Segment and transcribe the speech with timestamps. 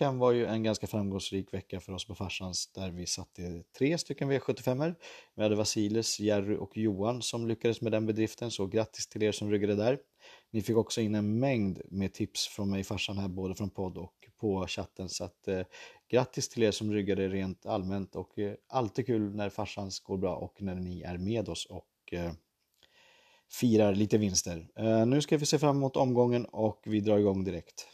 [0.00, 3.98] veckan var ju en ganska framgångsrik vecka för oss på Farsans där vi satte tre
[3.98, 4.94] stycken V75
[5.34, 9.32] Vi hade Vasilis, Jerry och Johan som lyckades med den bedriften, så grattis till er
[9.32, 9.98] som ryggade där.
[10.50, 13.98] Ni fick också in en mängd med tips från mig farsan här, både från podd
[13.98, 15.08] och på chatten.
[15.08, 15.62] Så att, eh,
[16.10, 20.36] grattis till er som ryggade rent allmänt och eh, alltid kul när farsans går bra
[20.36, 22.32] och när ni är med oss och eh,
[23.50, 24.68] firar lite vinster.
[24.78, 27.86] Eh, nu ska vi se fram emot omgången och vi drar igång direkt.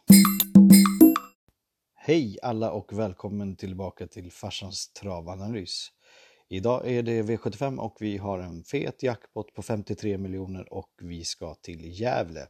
[2.08, 5.88] Hej alla och välkommen tillbaka till farsans travanalys.
[6.48, 11.24] Idag är det V75 och vi har en fet jackpot på 53 miljoner och vi
[11.24, 12.46] ska till Gävle.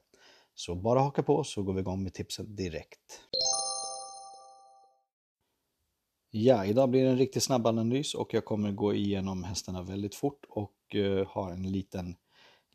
[0.55, 3.21] Så bara haka på så går vi igång med tipsen direkt.
[6.31, 10.15] Ja, idag blir det en riktigt snabb analys och jag kommer gå igenom hästarna väldigt
[10.15, 12.17] fort och eh, uh, har en liten,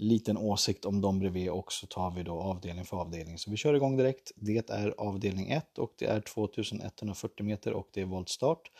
[0.01, 3.37] liten åsikt om dem bredvid och så tar vi då avdelning för avdelning.
[3.37, 4.31] Så vi kör igång direkt.
[4.35, 8.71] Det är avdelning 1 och det är 2140 meter och det är voltstart.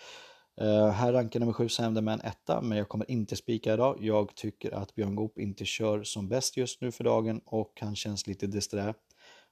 [0.62, 3.74] Uh, eh, här rankar nummer 7 Sam med en etta, men jag kommer inte spika
[3.74, 3.98] idag.
[4.00, 7.96] Jag tycker att Björn Goop inte kör som bäst just nu för dagen och han
[7.96, 8.94] känns lite disträ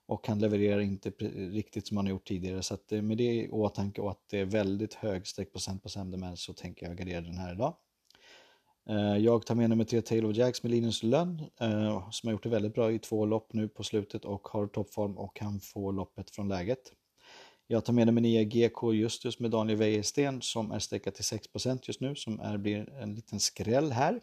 [0.08, 2.64] och han levererar inte riktigt som han har gjort tidigare.
[2.64, 5.90] Så att eh, med det i åtanke och att det är väldigt hög streckprocent på
[5.90, 7.76] Sam så tänker jag gardera den här idag.
[8.90, 12.44] Eh, jag tar med nummer tre Taylor Jacks med Linus Lönn eh, som har gjort
[12.44, 15.92] det väldigt bra i två lopp nu på slutet och har toppform och kan få
[15.92, 16.80] loppet från läget.
[17.68, 21.80] Jag tar med nummer 9 GK Justus med Daniel Wäjersten som är streckat till 6%
[21.84, 24.20] just nu som är, blir en liten skräll här.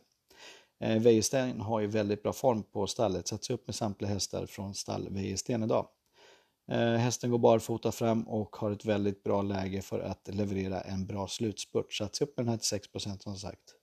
[0.81, 4.47] Eh, Wäjersten har ju väldigt bra form på stallet, satt sig upp med samtliga hästar
[4.47, 5.89] från stall Wäjersten idag.
[6.73, 11.07] Eh, hästen går barfota fram och har ett väldigt bra läge för att leverera en
[11.07, 11.93] bra slutspurt.
[11.93, 13.76] Satt sig upp med den här till 6% som sagt.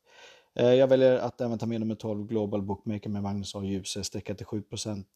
[0.55, 3.63] Eh, jag väljer att även ta med nummer 12 Global Bookmaker med Magnus A.
[3.63, 4.63] Djuse, sträcka till 7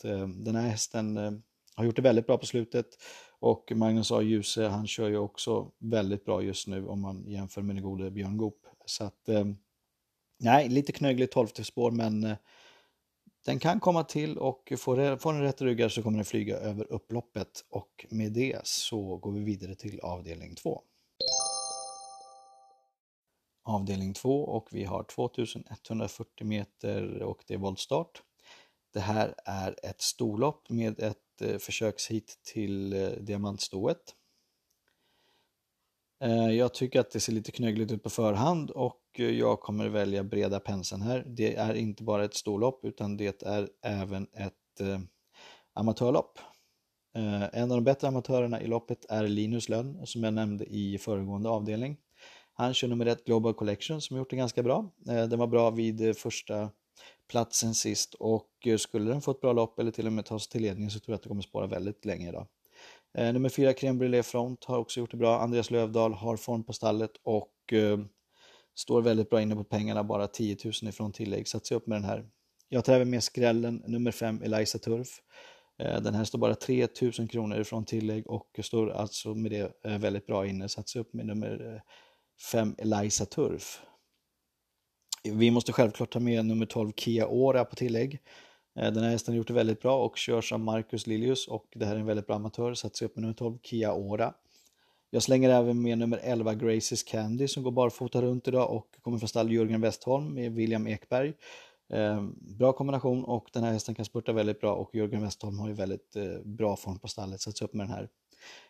[0.03, 1.31] eh, den här hästen eh,
[1.75, 2.85] har gjort det väldigt bra på slutet
[3.39, 4.21] och Magnus A.
[4.21, 8.11] Djuse han kör ju också väldigt bra just nu om man jämför med den gode
[8.11, 8.65] Björn Goop.
[8.85, 9.29] Så att
[10.39, 12.35] Nej, lite knögligt 12 spår men
[13.45, 16.91] den kan komma till och får, får den rätt ryggar så kommer den flyga över
[16.91, 20.81] upploppet och med det så går vi vidare till avdelning 2.
[23.67, 28.21] Avdelning 2 och vi har 2140 meter och det är voltstart.
[28.93, 34.15] Det här är ett storlopp med ett eh, försökshit till eh, diamantstået.
[36.23, 40.23] Eh, jag tycker att det ser lite knögligt ut på förhand och jag kommer välja
[40.23, 41.23] breda penseln här.
[41.27, 44.99] Det är inte bara ett storlopp utan det är även ett eh,
[45.73, 46.39] amatörlopp.
[47.15, 50.97] Eh, en av de bättre amatörerna i loppet är Linus Lönn som jag nämnde i
[50.97, 51.97] föregående avdelning.
[52.59, 54.91] Han kör nummer ett Global Collection som gjort det ganska bra.
[55.09, 56.69] Eh, den var bra vid eh, första
[57.29, 60.39] platsen sist och eh, skulle den få ett bra lopp eller till och med ta
[60.39, 62.47] sig till ledningen så tror jag att det kommer spara väldigt länge idag.
[63.13, 65.39] Nummer fyra Creme Brûlée Front har också gjort det bra.
[65.39, 67.73] Andreas Lövdahl har form på stallet och
[68.75, 71.47] står väldigt bra inne på pengarna, bara 10 000 ifrån tillägg.
[71.47, 72.25] Satsa upp med den här.
[72.69, 75.07] Jag tar även med skrällen nummer fem Eliza Turf.
[75.77, 76.87] Den här står bara 3
[77.19, 80.69] 000 kronor ifrån tillägg och står alltså med det väldigt bra inne.
[80.69, 81.81] Satsa upp med nummer
[82.41, 83.81] 5 Eliza Turf.
[85.23, 88.19] Vi måste självklart ta med nummer 12 Kia Ora på tillägg.
[88.75, 91.65] Eh, den här hästen har gjort det väldigt bra och körs av Marcus Lilius och
[91.75, 94.33] det här är en väldigt bra amatör, satt upp med nummer 12 Kia Ora.
[95.09, 99.17] Jag slänger även med nummer 11 Graces Candy som går barfota runt idag och kommer
[99.17, 101.33] från stall Jörgen Westholm med William Ekberg.
[101.89, 105.67] Eh, bra kombination och den här hästen kan spurta väldigt bra och Jörgen Westholm har
[105.67, 108.09] ju väldigt eh, bra form på stallet, satt upp med den här.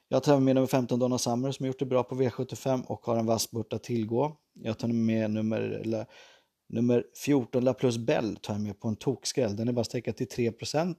[0.08, 3.06] Jag tar med nummer 15 Donna Summer som har gjort det bra på V75 och
[3.06, 4.38] har en vass burt att tillgå.
[4.54, 6.06] Jag tar med nummer, eller,
[6.70, 9.56] Nummer 14, La Plus Bell, tar jag med på en tokskräll.
[9.56, 10.52] Den är bara sträckad till 3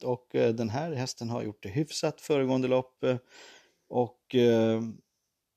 [0.02, 3.16] och eh, den här hästen har gjort det hyfsat föregående lopp eh,
[3.88, 4.82] och eh,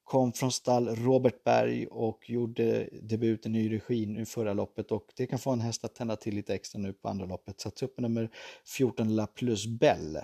[0.03, 5.05] kom från stall Robert Berg och gjorde debut i ny regi nu förra loppet och
[5.15, 7.61] det kan få en häst att tända till lite extra nu på andra loppet.
[7.61, 8.29] Satsa upp med nummer
[8.65, 10.17] 14 La Plus Bell.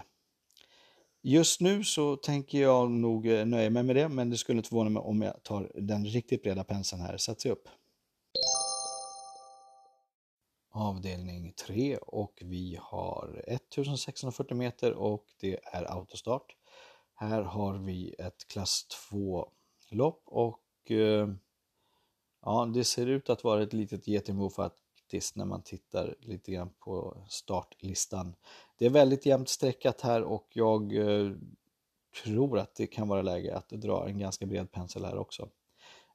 [1.29, 4.69] Just nu så tänker jag nog eh, nöja mig med det men det skulle inte
[4.69, 7.17] förvåna mig om jag tar den riktigt breda penseln här.
[7.17, 7.67] Satsa upp
[10.71, 16.55] avdelning 3 och vi har 1640 meter och det är autostart.
[17.13, 19.49] Här har vi ett klass 2
[19.91, 21.29] lopp och eh,
[22.41, 24.49] ja, det ser ut att vara ett litet getingbo
[25.07, 28.35] faktiskt när man tittar lite grann på startlistan.
[28.77, 31.31] Det är väldigt jämnt streckat här och jag eh,
[32.23, 35.49] tror att det kan vara läge att dra en ganska bred pensel här också.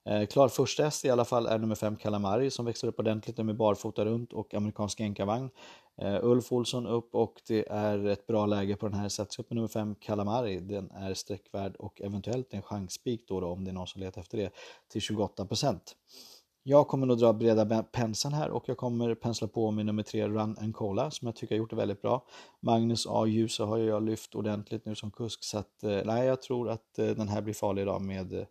[0.04, 3.38] Eh, klar första häst i alla fall är nummer 5 Calamari som växer upp ordentligt
[3.38, 5.50] med barfota runt och amerikansk enkavagn.
[5.96, 9.08] Eh, Ulf Olsson upp och det är ett bra läge på den här.
[9.08, 10.60] Sätts upp med nummer 5 Calamari.
[10.60, 14.20] Den är sträckvärd och eventuellt en chansspik då, då om det är någon som letar
[14.20, 14.50] efter det
[14.88, 15.96] till 28 procent.
[16.64, 20.28] Jag kommer nog dra breda penseln här och jag kommer pensla på med nummer 3
[20.28, 22.26] Run and Cola som jag tycker har gjort det väldigt bra.
[22.60, 23.26] Magnus A.
[23.26, 26.98] Djuse har jag lyft ordentligt nu som kusk så att eh, nej, jag tror att
[26.98, 28.46] eh, den här blir farlig idag med eh,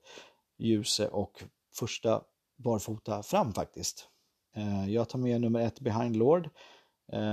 [0.57, 1.43] Djuse och
[1.73, 2.21] första
[2.57, 4.07] barfota fram faktiskt.
[4.55, 6.49] Eh, jag tar med nummer 1 Behind Lord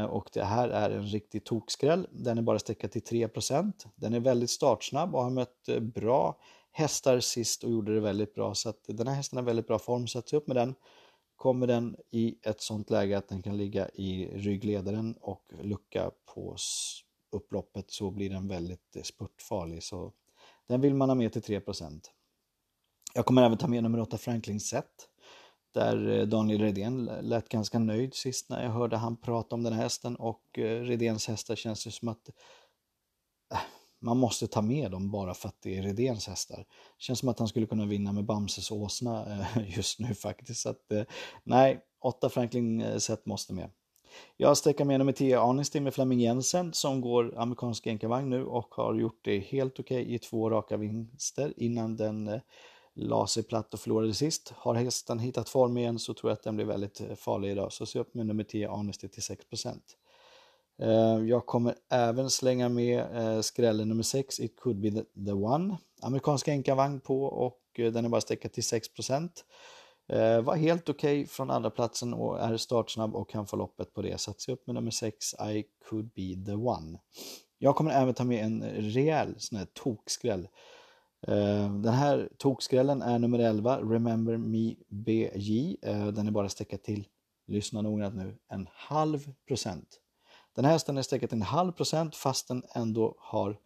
[0.08, 2.06] och det här är en riktig tokskräll.
[2.10, 6.38] Den är bara sträckad till 3% Den är väldigt startsnabb och har mött bra
[6.72, 8.54] hästar sist och gjorde det väldigt bra.
[8.54, 10.06] Så att den här hästen har väldigt bra form.
[10.06, 10.74] Sätts upp med den.
[11.36, 16.56] Kommer den i ett sånt läge att den kan ligga i ryggledaren och lucka på
[17.30, 19.82] upploppet så blir den väldigt eh, spurtfarlig.
[19.82, 20.12] Så
[20.66, 22.00] den vill man ha med till 3%
[23.14, 25.08] Jag kommer även ta med nummer 8 Franklin Set.
[25.74, 29.72] Där eh, Daniel Redén lät ganska nöjd sist när jag hörde han prata om den
[29.72, 32.30] här hästen och eh, Redéns hästar känns det som att
[34.00, 36.64] man måste ta med dem bara för att det är Redéns hästar.
[36.98, 40.60] Känns som att han skulle kunna vinna med Bamses åsna eh, just nu faktiskt.
[40.60, 41.02] Så att, eh,
[41.44, 43.70] nej, åtta Franklin-set eh, måste med.
[44.36, 48.74] Jag sträcker med nummer 10 Anistin med Flemming Jensen som går amerikansk enkavagn nu och
[48.74, 52.40] har gjort det helt okej okay i två raka vinster innan den
[52.94, 54.52] la sig platt och förlorade sist.
[54.56, 57.72] Har hästen hittat form igen så tror jag att den blir väldigt farlig idag.
[57.72, 59.78] Så se upp med nummer 10 Anistin till 6 Eh,
[60.82, 64.90] Eh, jag kommer även slänga med eh, skrällen nummer 6, It could be
[65.26, 65.76] the, one.
[66.02, 69.30] Amerikanska enkavagn på och eh, den är bara sträckad till 6%
[70.42, 74.02] Var helt okej okay från andra platsen och är startsnabb och kan få loppet på
[74.02, 74.20] det.
[74.20, 76.98] Satt se upp med nummer 6, I could be the one.
[77.58, 80.48] Jag kommer även ta med en rejäl sån här tokskräll.
[81.82, 85.76] Den här tokskrällen är nummer 11, Remember Me BJ.
[86.12, 87.06] Den är bara sträckad till,
[87.46, 90.00] lyssna noggrant nu, en halv procent.
[90.58, 93.58] Den här hästen är till en halv procent fast den ändå har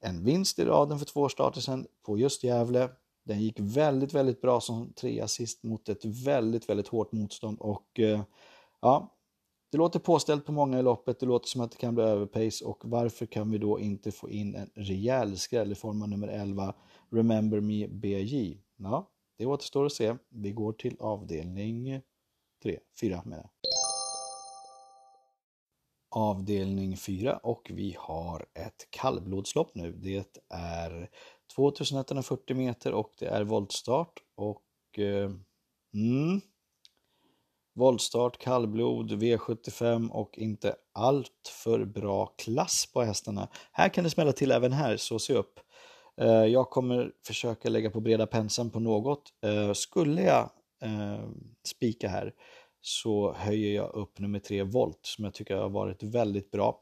[0.00, 2.88] en vinst i raden för två starter sedan på just Gävle.
[3.24, 8.00] Den gick väldigt, väldigt bra som trea sist mot ett väldigt, väldigt hårt motstånd och
[8.00, 8.20] eh,
[8.80, 9.16] ja,
[9.72, 12.64] det låter påställt på många i loppet, det låter som att det kan bli överpace
[12.64, 16.28] och varför kan vi då inte få in en rejäl skräll i form av nummer
[16.28, 16.74] 11
[17.10, 18.60] Remember Me BJ?
[18.76, 20.16] Ja, det återstår att se.
[20.28, 22.00] Vi går till avdelning
[22.62, 23.77] 3, 4 menar jag
[26.10, 29.92] avdelning 4 och vi har ett kallblodslopp nu.
[29.92, 31.10] Det är
[31.54, 35.30] 2140 meter och det är voltstart och eh,
[35.94, 36.40] mm,
[37.74, 43.48] voltstart, kallblod, V75 och inte allt för bra klass på hästarna.
[43.72, 45.60] Här kan det smälla till även här, så se upp.
[46.20, 49.22] Eh, jag kommer försöka lägga på breda penseln på något.
[49.44, 50.50] Eh, skulle jag
[50.82, 51.28] eh,
[51.64, 52.32] spika här
[52.88, 56.80] så höjer jag upp nummer 3 volt som jag tycker har varit väldigt bra.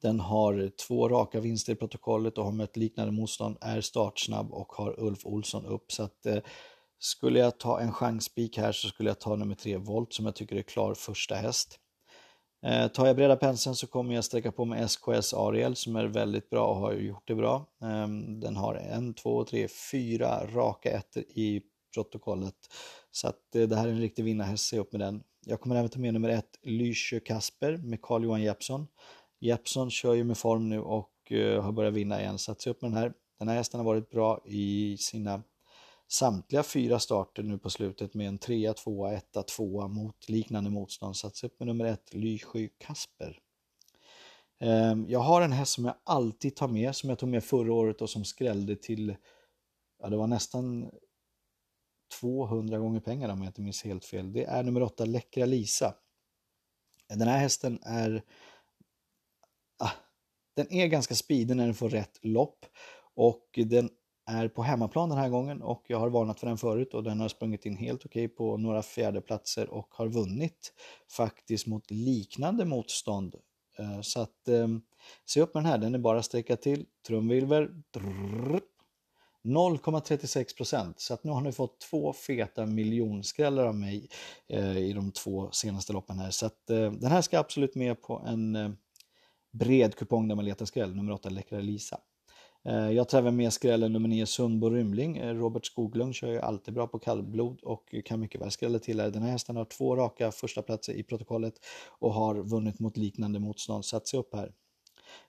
[0.00, 4.72] Den har två raka vinster i protokollet och har mött liknande motstånd, är startsnabb och
[4.72, 5.92] har Ulf Olsson upp.
[5.92, 6.38] Så att, eh,
[6.98, 10.34] skulle jag ta en chansspik här så skulle jag ta nummer 3 volt som jag
[10.34, 11.78] tycker är klar första häst.
[12.62, 16.04] Eh, tar jag breda penseln så kommer jag sträcka på med SKS Ariel som är
[16.04, 17.66] väldigt bra och har gjort det bra.
[17.82, 18.08] Eh,
[18.40, 21.62] den har en, två, tre, fyra raka ettor i
[22.04, 22.54] protokollet.
[23.10, 25.22] Så att eh, det här är en riktig vinnarhäst, se upp med den.
[25.46, 28.86] Jag kommer även ta med nummer ett, Lysjö Kasper med Carl-Johan Jeppsson.
[29.40, 32.70] Jeppsson kör ju med form nu och eh, har börjat vinna igen, så att se
[32.70, 33.12] upp med den här.
[33.38, 35.42] Den här hästen har varit bra i sina
[36.08, 41.16] samtliga fyra starter nu på slutet med en trea, tvåa, etta, tvåa mot liknande motstånd.
[41.16, 43.38] Så att se upp med nummer ett, Lysjö Kasper.
[44.60, 47.72] Ehm, jag har en häst som jag alltid tar med, som jag tog med förra
[47.72, 49.16] året och som skrällde till,
[50.02, 50.90] ja det var nästan
[52.20, 54.32] 200 gånger pengarna om jag inte minns helt fel.
[54.32, 55.94] Det är nummer 8, Läckra Lisa.
[57.08, 58.22] Den här hästen är
[59.78, 59.90] ah,
[60.56, 62.66] den är ganska speedig när den får rätt lopp
[63.14, 63.90] och den
[64.26, 67.20] är på hemmaplan den här gången och jag har varnat för den förut och den
[67.20, 70.72] har sprungit in helt okej okay på några fjärdeplatser och har vunnit
[71.10, 73.34] faktiskt mot liknande motstånd.
[73.78, 74.82] Eh, så att ehm,
[75.24, 77.68] se upp med den här, den är bara sträcka till, trumvirvel,
[79.48, 81.00] 0,36 procent.
[81.00, 84.08] Så att nu har ni fått två feta miljonskrällar av mig
[84.48, 86.30] eh, i de två senaste loppen här.
[86.30, 88.70] Så att eh, den här ska absolut med på en eh,
[89.52, 92.00] bred kupong där man letar skräll, nummer 8 Läckra Lisa.
[92.64, 95.16] Eh, jag tar även med skrällen nummer 9 Sundbo Rymling.
[95.16, 99.00] Eh, Robert Skoglund kör ju alltid bra på kallblod och kan mycket väl skrälla till
[99.00, 99.10] här.
[99.10, 101.54] Den här hästen har två raka första platser i protokollet
[101.98, 103.84] och har vunnit mot liknande motstånd.
[103.84, 104.52] Så att se upp här.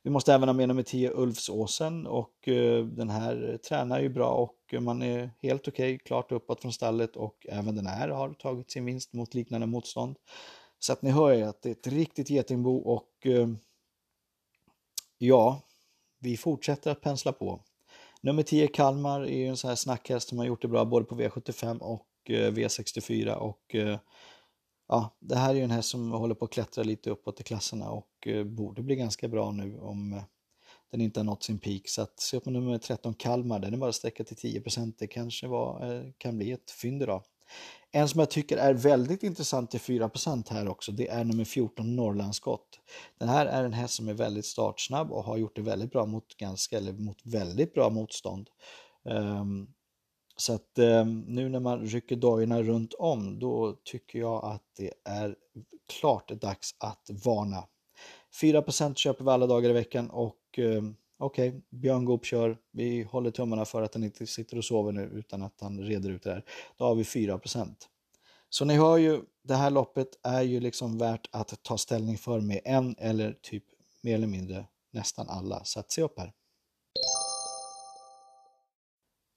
[0.04, 4.32] Vi måste även ha med nummer 10 Ulfsåsen och eh, den här tränar ju bra
[4.32, 8.34] och man är helt okej, okay, klart uppåt från stallet och även den här har
[8.34, 10.18] tagit sin vinst mot liknande motstånd.
[10.80, 13.48] Så att ni hör ju att det är ett riktigt getingbo och eh,
[15.18, 15.62] ja,
[16.20, 17.64] vi fortsätter att pensla på.
[18.22, 21.06] Nummer 10 Kalmar är ju en sån här snackhäst som har gjort det bra både
[21.06, 23.76] på V75 och eh, V64 och
[24.90, 27.44] ja, det här är ju en häst som håller på att klättra lite uppåt i
[27.44, 30.24] klasserna och eh, borde bli ganska bra nu om eh,
[30.92, 31.82] den inte har nått sin peak.
[31.86, 35.08] Så att se upp med nummer 13 Kalmar, den är bara sträckat till 10% Det
[35.08, 37.24] kanske var, eh, kan bli ett fynd idag.
[37.92, 41.96] En som jag tycker är väldigt intressant till 4% här också, det är nummer 14
[41.96, 42.80] Norrlandsskott.
[43.18, 46.06] Den här är en häst som är väldigt startsnabb och har gjort det väldigt bra
[46.06, 48.50] mot ganska, eller mot väldigt bra motstånd.
[49.04, 49.74] Um,
[50.40, 54.94] så att eh, nu när man rycker dojorna runt om då tycker jag att det
[55.06, 55.36] är
[56.00, 57.64] klart dags att varna.
[58.42, 60.84] 4% köper vi alla dagar i veckan och eh,
[61.18, 62.58] okej, okay, Björn Goop kör.
[62.72, 66.10] Vi håller tummarna för att han inte sitter och sover nu utan att han reder
[66.10, 66.46] ut det här.
[66.78, 67.76] Då har vi 4%
[68.50, 72.40] Så ni hör ju, det här loppet är ju liksom värt att ta ställning för
[72.40, 73.64] med en eller typ
[74.02, 75.64] mer eller mindre nästan alla.
[75.64, 76.34] Så att se upp här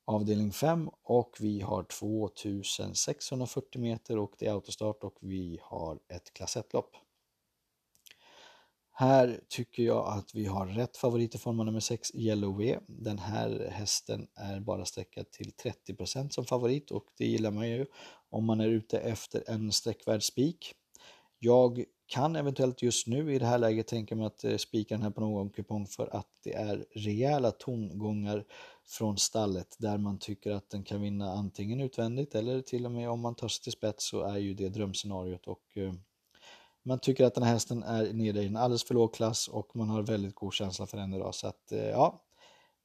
[0.04, 6.32] avdelning 5 och vi har 2640 meter och det är autostart och vi har ett
[6.32, 6.96] klass 1-lopp.
[8.94, 12.78] Här tycker jag att vi har rätt favorit i form av nummer 6 Yellow V.
[12.86, 15.52] Den här hästen är bara sträckad till
[15.88, 17.86] 30% som favorit och det gillar man ju
[18.30, 20.74] om man är ute efter en sträckvärd spik.
[21.38, 25.02] Jag kan eventuellt just nu i det här läget tänka mig att eh, spika den
[25.02, 28.44] här på någon kupong för att det är rejäla tongångar
[28.86, 33.10] från stallet där man tycker att den kan vinna antingen utvändigt eller till och med
[33.10, 35.46] om man tar sig till spets så är ju det drömscenariot.
[35.46, 35.92] Och eh,
[36.82, 39.76] man tycker att den här hästen är nere i en alldeles för låg klass och
[39.76, 42.22] man har väldigt god känsla för den idag så att eh, ja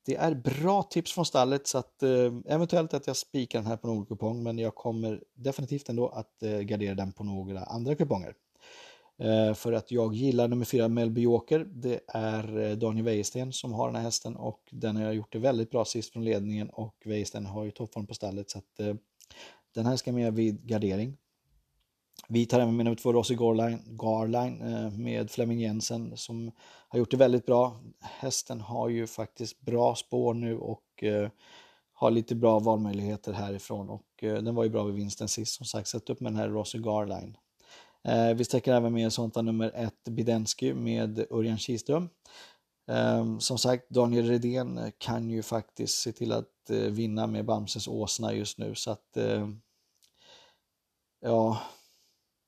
[0.08, 1.68] det är bra tips från stallet.
[1.68, 5.24] Så att eh, eventuellt att jag spikar den här på någon kupong men jag kommer
[5.34, 8.34] definitivt ändå att eh, gardera den på några andra kuponger.
[9.20, 11.68] Eh, för att jag gillar nummer fyra Melby Joker.
[11.72, 15.40] Det är eh, Daniel Wäjersten som har den här hästen och den har gjort det
[15.40, 18.96] väldigt bra sist från ledningen och Wäjersten har ju toppform på stallet så att eh,
[19.76, 21.18] den här ska med vid gardering.
[22.28, 26.52] Vi tar även med nummer två Rossi Garline, Garline eh, med Flemming Jensen som
[26.88, 27.82] har gjort det väldigt bra.
[28.02, 31.04] Hästen har ju faktiskt bra spår nu och
[31.94, 35.88] har lite bra valmöjligheter härifrån och den var ju bra vid vinsten sist som sagt.
[35.88, 37.38] Sätt upp med den här Rossi Garline.
[38.08, 42.10] Eh, vi sträcker även med Sonta nummer ett Bidensky med Örjan Kihlström.
[42.88, 47.88] Eh, som sagt, Daniel Redén kan ju faktiskt se till att eh, vinna med Bamses
[47.88, 49.48] åsna just nu så att eh,
[51.22, 51.62] ja,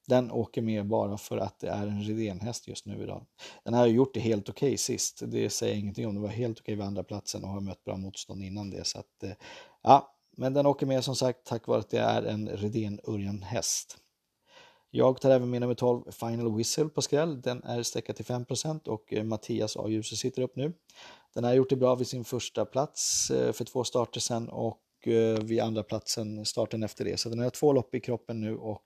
[0.07, 3.25] den åker med bara för att det är en Redén-häst just nu idag.
[3.63, 6.15] Den har gjort det helt okej okay sist, det säger ingenting om.
[6.15, 8.87] Det var helt okej okay vid andra platsen och har mött bra motstånd innan det.
[8.87, 9.33] Så att, eh,
[9.81, 13.97] ja, men den åker med som sagt tack vare att det är en Redén-Örjan-häst.
[14.91, 17.41] Jag tar även med nummer 12 Final Whistle på skräll.
[17.41, 18.45] Den är sträckad till 5
[18.85, 19.85] och eh, Mattias A.
[19.87, 20.73] Djuse sitter upp nu.
[21.33, 25.07] Den har gjort det bra vid sin första plats eh, för två starter sen och
[25.07, 27.19] eh, vid andra platsen starten efter det.
[27.19, 28.83] Så den har två lopp i kroppen nu och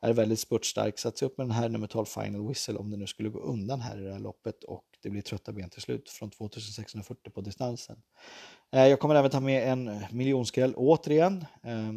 [0.00, 0.98] är väldigt spurtstark.
[0.98, 3.28] Så att se upp med den här nummer 12 Final Whistle om det nu skulle
[3.28, 6.30] gå undan här i det här loppet och det blir trötta ben till slut från
[6.30, 7.96] 2640 på distansen.
[8.70, 11.44] Jag kommer även ta med en miljonskräll återigen.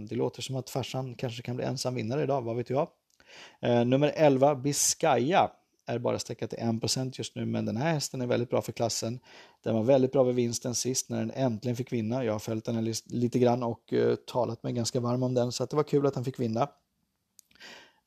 [0.09, 2.89] Det låter som att farsan kanske kan bli ensam vinnare idag, vad vet jag.
[3.61, 5.51] Eh, nummer 11, Biscaya,
[5.87, 8.71] är bara sträckat till 1% just nu, men den här hästen är väldigt bra för
[8.71, 9.19] klassen.
[9.63, 12.25] Den var väldigt bra vid vinsten sist när den äntligen fick vinna.
[12.25, 15.65] Jag har följt den lite grann och uh, talat mig ganska varm om den, så
[15.65, 16.69] det var kul att han fick vinna.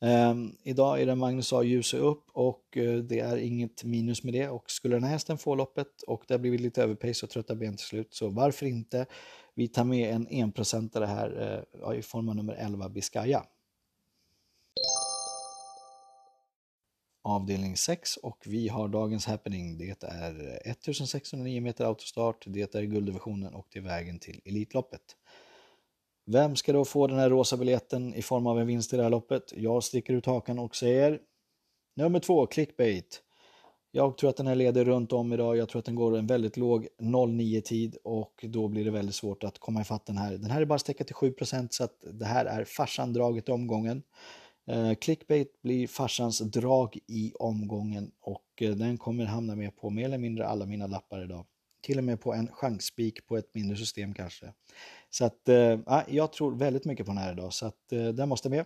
[0.03, 1.63] Um, idag är det Magnus A.
[1.63, 4.49] Ljuse upp och uh, det är inget minus med det.
[4.49, 7.55] Och skulle den här hästen få loppet och det har blivit lite överpace och trötta
[7.55, 9.07] ben till slut, så varför inte?
[9.55, 13.45] Vi tar med en enprocentare här uh, i form av nummer 11 Biscaya.
[17.23, 19.79] Avdelning 6 och vi har dagens happening.
[19.79, 25.03] Det är 1609 meter autostart, det är gulddivisionen och det är vägen till Elitloppet.
[26.27, 29.03] Vem ska då få den här rosa biljetten i form av en vinst i det
[29.03, 29.53] här loppet?
[29.57, 31.21] Jag sticker ut hakan och säger
[31.97, 33.23] nummer två, clickbait.
[33.93, 35.57] Jag tror att den här leder runt om idag.
[35.57, 36.89] Jag tror att den går en väldigt låg
[37.29, 40.33] 09 tid och då blir det väldigt svårt att komma ifatt den här.
[40.33, 43.53] Den här är bara sträckad till 7% så att det här är farsan draget i
[43.53, 44.03] omgången.
[44.71, 50.05] Eh, clickbait blir farsans drag i omgången och eh, den kommer hamna med på mer
[50.05, 51.47] eller mindre alla mina lappar idag.
[51.83, 54.53] Till och med på en chansspik på ett mindre system kanske.
[55.11, 58.49] Så att äh, jag tror väldigt mycket på den här idag så att den måste
[58.49, 58.65] med.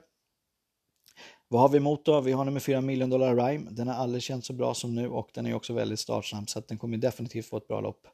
[1.48, 2.20] Vad har vi emot då?
[2.20, 3.70] Vi har nummer 4 Million Dollar Rhyme.
[3.70, 6.58] Den har aldrig känts så bra som nu och den är också väldigt startsam så
[6.58, 8.06] att den kommer definitivt få ett bra lopp.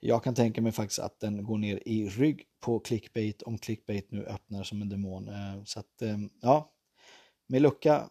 [0.00, 4.10] Jag kan tänka mig faktiskt att den går ner i rygg på clickbait om clickbait
[4.10, 5.30] nu öppnar som en demon.
[5.64, 6.02] Så att
[6.42, 6.72] ja,
[7.52, 8.08] med lucka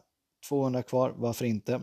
[0.49, 1.81] 200 kvar, varför inte?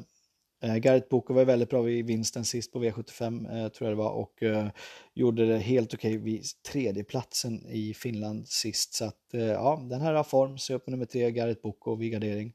[0.63, 4.03] Eh, Garrett Boko var väldigt bra vid vinsten sist på V75 eh, tror jag det
[4.03, 4.69] var och eh,
[5.15, 8.95] gjorde det helt okej okay vid tredjeplatsen i Finland sist.
[8.95, 10.59] Så att eh, ja, den här har form.
[10.59, 12.53] Se upp med nummer tre, Garrett Boko vid gardering.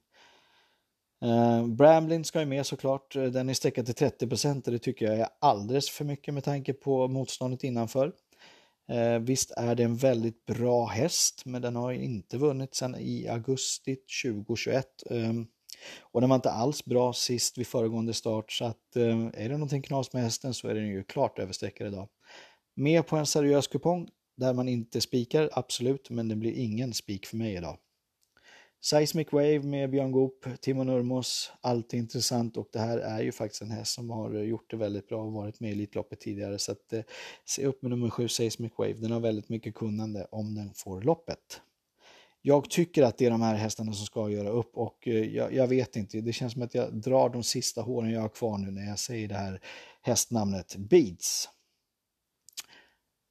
[1.24, 3.16] Eh, Bramlin ska ju med såklart.
[3.16, 6.44] Eh, den är sträckad till 30% och det tycker jag är alldeles för mycket med
[6.44, 8.14] tanke på motståndet innanför.
[8.90, 13.28] Eh, visst är det en väldigt bra häst, men den har inte vunnit sedan i
[13.28, 14.86] augusti 2021.
[15.10, 15.34] Eh,
[16.02, 19.58] och den var inte alls bra sist vid föregående start så att eh, är det
[19.58, 22.10] någonting knas med hästen så är den ju klart överstreckad idag.
[22.76, 27.26] Med på en seriös kupong där man inte spikar, absolut, men det blir ingen spik
[27.26, 27.78] för mig idag.
[28.86, 32.58] Seismic Wave med Björn Goop, Timo Nurmos, allt intressant.
[32.58, 35.34] Och det här är ju faktiskt en häst som har gjort det väldigt bra och
[35.34, 36.60] varit med i Elitloppet tidigare.
[36.60, 37.02] Så att eh,
[37.46, 41.02] se upp med nummer 7 Seismic Wave, den har väldigt mycket kunnande om den får
[41.02, 41.62] loppet.
[42.42, 45.54] Jag tycker att det är de här hästarna som ska göra upp och eh, jag,
[45.54, 48.58] jag, vet inte, det känns som att jag drar de sista håren jag har kvar
[48.58, 49.62] nu när jag säger det här
[50.02, 51.50] hästnamnet Beats.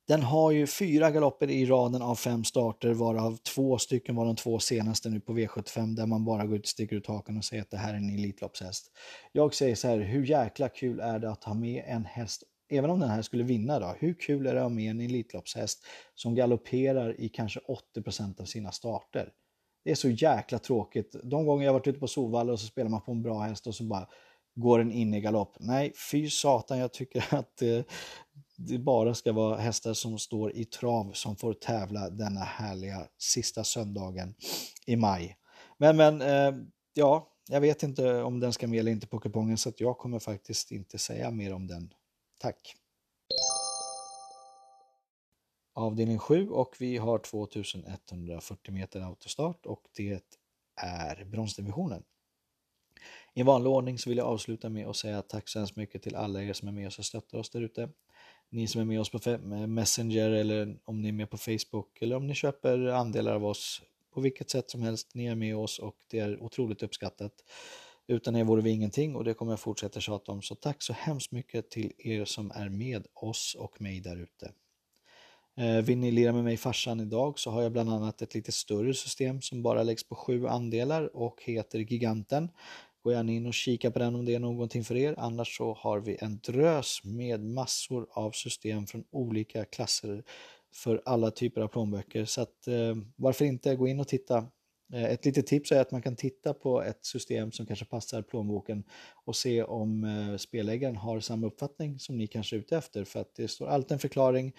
[0.09, 4.37] Den har ju fyra galopper i raden av fem starter varav två stycken var de
[4.37, 7.63] två senaste nu på V75 där man bara går ut, sticker ut hakan och säger
[7.63, 8.91] att det här är en Elitloppshäst.
[9.33, 12.43] Jag säger så här, hur jäkla kul är det att ha med en häst
[12.73, 15.01] även om den här skulle vinna då, hur kul är det att ha med en
[15.01, 17.61] Elitloppshäst som galopperar i kanske
[17.97, 19.33] 80% av sina starter?
[19.85, 21.17] Det är så jäkla tråkigt.
[21.25, 23.67] De gånger jag varit ute på Solvalla och så spelar man på en bra häst
[23.67, 24.09] och så bara
[24.55, 25.57] går den in i galopp.
[25.61, 27.81] Nej, fy satan, jag tycker att eh,
[28.67, 33.65] det bara ska vara hästar som står i trav som får tävla denna härliga sista
[33.65, 34.35] söndagen
[34.87, 35.37] i maj.
[35.79, 36.55] Men, men, eh,
[36.95, 39.99] ja, jag vet inte om den ska med eller inte på kupongen så att jag
[39.99, 41.93] kommer faktiskt inte säga mer om den
[42.41, 42.77] Tack!
[45.75, 50.37] Avdelning 7 och vi har 2140 meter autostart och det
[50.77, 52.03] är bronsdivisionen.
[53.35, 56.17] I vanlig ordning så vill jag avsluta med att säga tack så hemskt mycket till
[56.17, 57.89] alla er som är med oss och stöttar oss där ute.
[58.53, 62.17] Ni som är med oss på Messenger eller om ni är med på Facebook eller
[62.17, 63.83] om ni köper andelar av oss
[64.15, 65.15] på vilket sätt som helst.
[65.15, 67.33] Ni är med oss och det är otroligt uppskattat.
[68.07, 70.43] Utan er vore vi ingenting och det kommer jag fortsätta tjata om.
[70.43, 74.53] Så tack så hemskt mycket till er som är med oss och mig där ute.
[75.57, 78.53] Eh, vill ni lira med mig farsan idag så har jag bland annat ett lite
[78.53, 82.49] större system som bara läggs på sju andelar och heter Giganten.
[83.03, 85.15] Gå gärna in och kika på den om det är någonting för er.
[85.19, 90.25] Annars så har vi en drös med massor av system från olika klasser
[90.75, 92.25] för alla typer av plånböcker.
[92.25, 94.47] Så att, eh, varför inte gå in och titta
[94.93, 98.23] Eh, ett litet tips är att man kan titta på ett system som kanske passar
[98.23, 98.85] plånboken
[99.25, 103.05] och se om eh, spelägaren har samma uppfattning som ni kanske är ute efter.
[103.05, 104.53] För att det står alltid en förklaring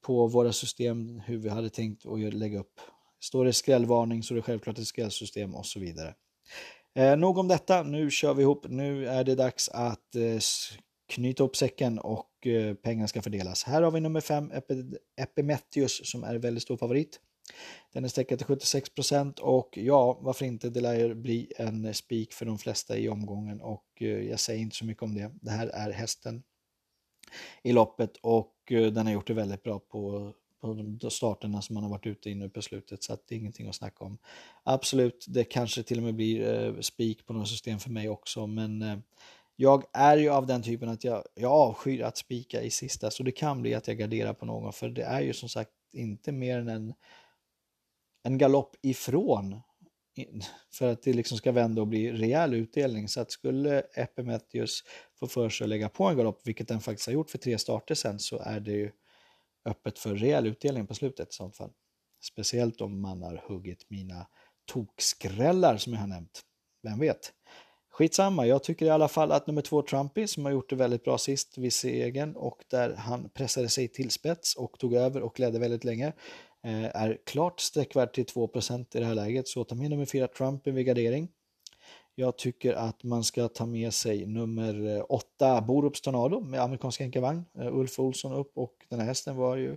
[0.00, 2.80] på våra system, hur vi hade tänkt att lägga upp.
[3.20, 6.14] Står det skrällvarning så är det självklart ett skrällsystem och så vidare.
[6.94, 8.66] Eh, nog om detta, nu kör vi ihop.
[8.68, 10.38] Nu är det dags att eh,
[11.08, 13.64] knyta upp säcken och eh, pengarna ska fördelas.
[13.64, 14.52] Här har vi nummer 5,
[15.16, 17.20] Epimetheus, som är väldigt stor favorit.
[17.92, 20.70] Den är sträckad till 76 procent och ja, varför inte?
[20.70, 24.76] Det lär bli en spik för de flesta i omgången och eh, jag säger inte
[24.76, 25.30] så mycket om det.
[25.40, 26.42] Det här är hästen
[27.62, 31.74] i loppet och eh, den har gjort det väldigt bra på, på de starterna som
[31.74, 34.04] man har varit ute i nu på slutet så att det är ingenting att snacka
[34.04, 34.18] om.
[34.62, 38.46] Absolut, det kanske till och med blir eh, spik på några system för mig också
[38.46, 38.98] men eh,
[39.56, 43.22] jag är ju av den typen att jag, jag avskyr att spika i sista så
[43.22, 46.32] det kan bli att jag garderar på någon för det är ju som sagt inte
[46.32, 46.94] mer än en
[48.22, 49.60] en galopp ifrån
[50.72, 53.08] för att det liksom ska vända och bli rejäl utdelning.
[53.08, 54.84] Så att skulle Epimetheus
[55.18, 57.58] få för sig att lägga på en galopp, vilket den faktiskt har gjort för tre
[57.58, 58.90] starter sen, så är det ju
[59.64, 61.70] öppet för rejäl utdelning på slutet i sånt fall.
[62.32, 64.26] Speciellt om man har huggit mina
[64.72, 66.40] tokskrällar som jag har nämnt.
[66.82, 67.32] Vem vet?
[67.92, 71.04] Skitsamma, jag tycker i alla fall att nummer två Trumpy som har gjort det väldigt
[71.04, 75.40] bra sist vid segern och där han pressade sig till spets och tog över och
[75.40, 76.12] ledde väldigt länge
[76.64, 80.28] eh, är klart sträckvärd till 2% i det här läget, så ta med nummer 4
[80.28, 81.28] Trumpy vid gardering.
[82.14, 87.00] Jag tycker att man ska ta med sig nummer eh, 8 Borups Tornado med amerikansk
[87.00, 87.44] enkavagn.
[87.58, 89.76] Eh, Ulf Olsson upp och den här hästen var ju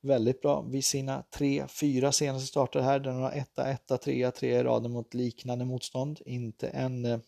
[0.00, 3.00] väldigt bra vid sina tre, fyra senaste starter här.
[3.00, 6.20] Den har etta, etta, trea, trea i raden mot liknande motstånd.
[6.26, 7.18] Inte en eh,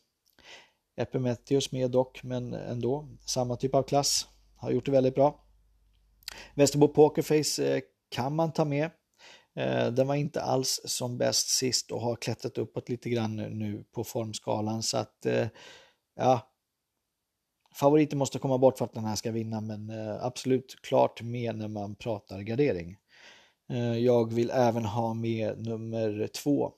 [0.96, 4.26] Epimetheus med dock, men ändå samma typ av klass.
[4.56, 5.44] Har gjort det väldigt bra.
[6.54, 8.90] Västerbo Pokerface kan man ta med.
[9.56, 13.84] Eh, den var inte alls som bäst sist och har klättrat uppåt lite grann nu
[13.92, 15.46] på formskalan så att eh,
[16.14, 16.40] ja,
[17.74, 21.56] favoriten måste komma bort för att den här ska vinna men eh, absolut klart med
[21.56, 22.96] när man pratar gardering.
[23.70, 26.72] Eh, jag vill även ha med nummer två,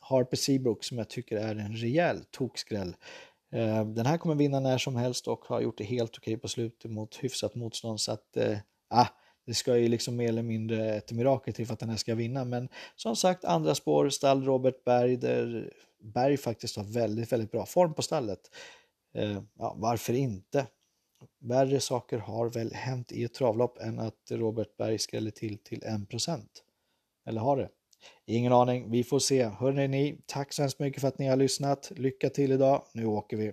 [0.00, 2.96] Harper Seabrook som jag tycker är en rejäl tokskräll.
[3.52, 6.48] Eh, den här kommer vinna när som helst och har gjort det helt okej på
[6.48, 8.36] slutet mot hyfsat motstånd så att
[8.90, 9.06] ah,
[9.46, 12.14] det ska ju liksom mer eller mindre ett mirakel till för att den här ska
[12.14, 12.44] vinna.
[12.44, 17.66] Men som sagt, andra spår, stall Robert Berg, där Berg faktiskt har väldigt, väldigt bra
[17.66, 18.40] form på stallet.
[19.14, 20.66] Eh, ja, varför inte?
[21.40, 25.80] Värre saker har väl hänt i ett travlopp än att Robert Berg skräller till till
[25.80, 26.40] 1%.
[27.26, 27.68] Eller har det?
[28.26, 29.44] Ingen aning, vi får se.
[29.44, 31.92] Hörrni ni, tack så hemskt mycket för att ni har lyssnat.
[31.96, 33.52] Lycka till idag, nu åker vi.